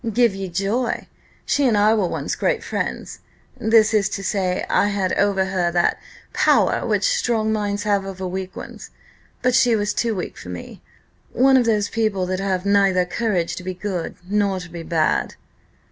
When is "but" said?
9.43-9.53